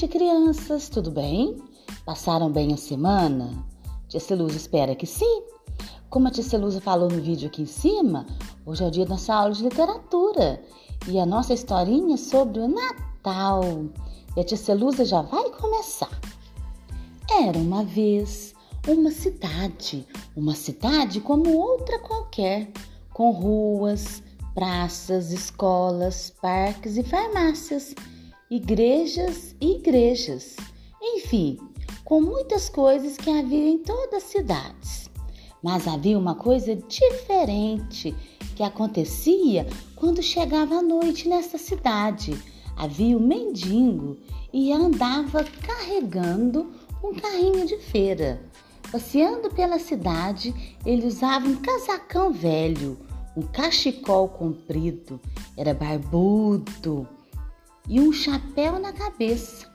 [0.00, 1.58] tarde, crianças, tudo bem?
[2.06, 3.52] Passaram bem a semana?
[4.08, 5.42] Tia Celusa espera que sim.
[6.08, 8.24] Como a Tia Celusa falou no vídeo aqui em cima,
[8.64, 10.62] hoje é o dia da nossa aula de literatura
[11.06, 13.62] e a nossa historinha é sobre o Natal.
[14.34, 16.18] E a Tia Celusa já vai começar.
[17.30, 18.54] Era uma vez
[18.88, 22.72] uma cidade, uma cidade como outra qualquer,
[23.12, 24.22] com ruas,
[24.54, 27.94] praças, escolas, parques e farmácias
[28.52, 30.56] igrejas e igrejas,
[31.00, 31.56] enfim,
[32.04, 35.08] com muitas coisas que havia em todas as cidades.
[35.62, 38.12] Mas havia uma coisa diferente
[38.56, 42.36] que acontecia quando chegava a noite nessa cidade.
[42.76, 44.16] Havia um mendigo
[44.52, 46.72] e andava carregando
[47.04, 48.42] um carrinho de feira.
[48.90, 50.52] Passeando pela cidade,
[50.84, 52.98] ele usava um casacão velho,
[53.36, 55.20] um cachecol comprido,
[55.56, 57.06] era barbudo
[57.90, 59.66] e um chapéu na cabeça.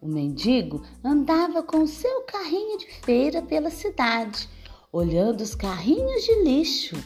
[0.00, 4.48] O mendigo andava com seu carrinho de feira pela cidade,
[4.92, 6.96] olhando os carrinhos de lixo.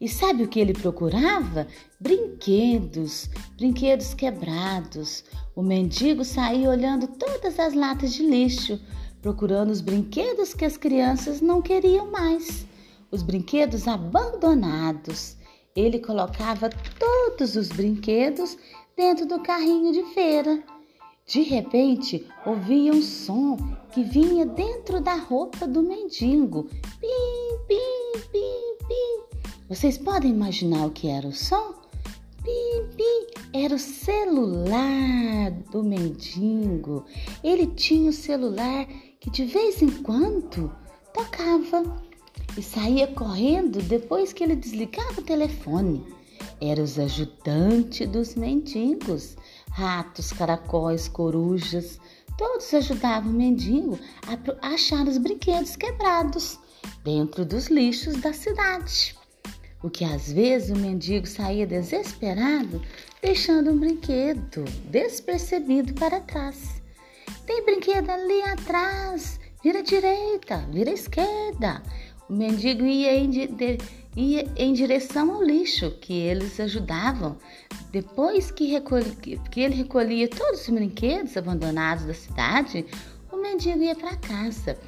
[0.00, 1.68] E sabe o que ele procurava?
[2.00, 5.24] Brinquedos, brinquedos quebrados.
[5.54, 8.80] O mendigo saía olhando todas as latas de lixo,
[9.20, 12.66] procurando os brinquedos que as crianças não queriam mais,
[13.10, 15.36] os brinquedos abandonados.
[15.76, 18.56] Ele colocava todos os brinquedos
[18.96, 20.62] dentro do carrinho de feira.
[21.26, 23.56] De repente, ouvia um som
[23.90, 26.68] que vinha dentro da roupa do mendigo.
[27.00, 29.50] Pim, pim, pim, pim.
[29.68, 31.74] Vocês podem imaginar o que era o som?
[32.44, 33.26] Pim, pim.
[33.52, 37.04] Era o celular do mendigo.
[37.42, 38.86] Ele tinha o celular
[39.18, 40.70] que de vez em quando
[41.12, 42.00] tocava
[42.56, 46.04] e saía correndo depois que ele desligava o telefone
[46.60, 49.36] eram os ajudantes dos mendigos,
[49.70, 51.98] ratos, caracóis, corujas.
[52.38, 53.98] Todos ajudavam o mendigo
[54.62, 56.58] a achar os brinquedos quebrados
[57.04, 59.14] dentro dos lixos da cidade.
[59.82, 62.80] O que às vezes o mendigo saía desesperado,
[63.20, 66.82] deixando um brinquedo despercebido para trás.
[67.46, 71.82] Tem brinquedo ali atrás, vira direita, vira esquerda.
[72.28, 73.30] O mendigo ia em,
[74.16, 77.36] ia em direção ao lixo que eles ajudavam.
[77.90, 82.86] Depois que, recolhi, que ele recolhia todos os brinquedos abandonados da cidade,
[83.30, 84.78] o mendigo ia para casa.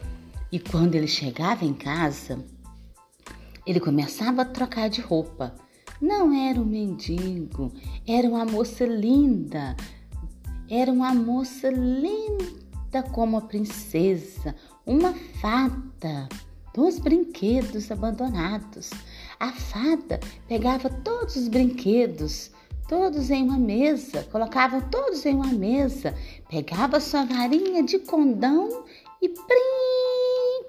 [0.50, 2.42] E quando ele chegava em casa,
[3.66, 5.54] ele começava a trocar de roupa.
[6.00, 7.72] Não era um mendigo,
[8.06, 9.76] era uma moça linda.
[10.70, 14.54] Era uma moça linda como a princesa,
[14.86, 16.28] uma fada
[16.76, 18.90] dos brinquedos abandonados.
[19.40, 22.50] A fada pegava todos os brinquedos,
[22.86, 26.14] todos em uma mesa, colocava todos em uma mesa,
[26.50, 28.84] pegava sua varinha de condão
[29.22, 30.66] e prim!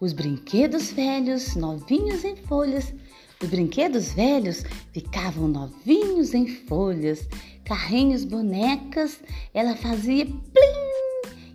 [0.00, 2.94] Os brinquedos velhos, novinhos em folhas,
[3.42, 7.28] os brinquedos velhos ficavam novinhos em folhas,
[7.66, 9.20] carrinhos, bonecas,
[9.52, 10.90] ela fazia plim!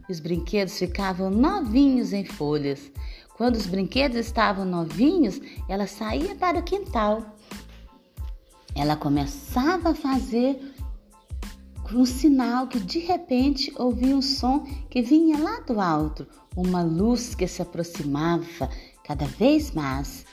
[0.07, 2.91] E os brinquedos ficavam novinhos em folhas.
[3.37, 7.35] Quando os brinquedos estavam novinhos, ela saía para o quintal.
[8.73, 10.73] Ela começava a fazer
[11.93, 16.25] um sinal que de repente ouvia um som que vinha lá do alto,
[16.55, 18.69] uma luz que se aproximava
[19.03, 20.25] cada vez mais.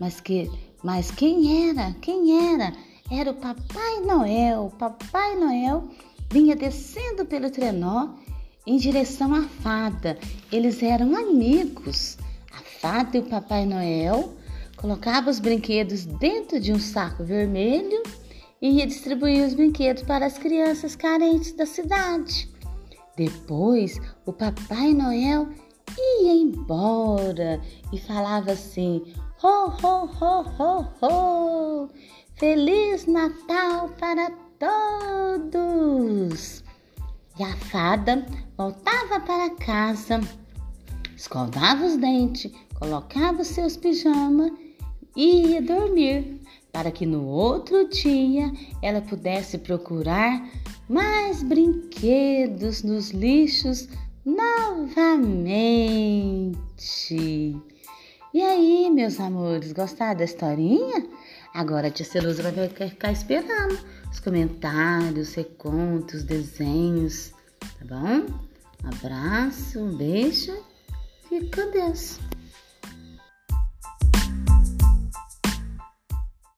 [0.00, 0.50] Mas que,
[0.82, 1.92] mas quem era?
[2.00, 2.72] Quem era?
[3.10, 4.72] Era o Papai Noel.
[4.76, 5.88] Papai Noel
[6.30, 8.14] vinha descendo pelo trenó
[8.66, 10.18] em direção à fada.
[10.52, 12.18] Eles eram amigos
[12.80, 14.34] fada e o Papai Noel
[14.76, 18.02] colocava os brinquedos dentro de um saco vermelho
[18.60, 22.48] e ia distribuir os brinquedos para as crianças carentes da cidade.
[23.16, 25.48] Depois, o Papai Noel
[25.98, 27.60] ia embora
[27.92, 29.02] e falava assim:
[29.42, 31.88] Ho, ho, ho, ho, ho!
[32.36, 36.62] Feliz Natal para todos!
[37.38, 38.24] E a fada
[38.56, 40.20] voltava para casa,
[41.18, 44.52] escovava os dentes, colocava seus pijamas
[45.16, 46.40] e ia dormir,
[46.72, 50.48] para que no outro dia ela pudesse procurar
[50.88, 53.88] mais brinquedos nos lixos
[54.24, 55.26] novamente.
[58.32, 61.04] E aí, meus amores, gostaram da historinha?
[61.52, 63.76] Agora a tia Celusa vai ficar esperando
[64.08, 68.24] os comentários, recontos, desenhos, tá bom?
[68.84, 70.56] Um abraço, um beijo,
[71.28, 72.27] com Deus.